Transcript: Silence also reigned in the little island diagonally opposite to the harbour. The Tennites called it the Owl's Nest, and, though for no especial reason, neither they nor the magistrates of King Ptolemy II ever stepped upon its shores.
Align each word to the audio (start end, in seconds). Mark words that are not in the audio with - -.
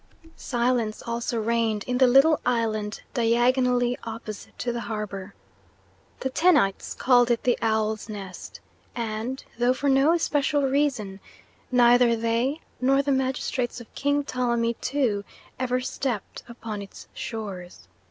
Silence 0.35 1.03
also 1.05 1.39
reigned 1.39 1.83
in 1.85 1.99
the 1.99 2.07
little 2.07 2.39
island 2.43 3.03
diagonally 3.13 3.95
opposite 4.03 4.57
to 4.57 4.71
the 4.73 4.79
harbour. 4.81 5.35
The 6.21 6.31
Tennites 6.31 6.95
called 6.95 7.29
it 7.29 7.43
the 7.43 7.55
Owl's 7.61 8.09
Nest, 8.09 8.59
and, 8.95 9.43
though 9.59 9.75
for 9.75 9.89
no 9.89 10.11
especial 10.13 10.63
reason, 10.63 11.19
neither 11.71 12.15
they 12.15 12.61
nor 12.81 13.03
the 13.03 13.11
magistrates 13.11 13.79
of 13.79 13.93
King 13.93 14.23
Ptolemy 14.23 14.75
II 14.91 15.23
ever 15.59 15.79
stepped 15.79 16.41
upon 16.49 16.81
its 16.81 17.07
shores. 17.13 17.87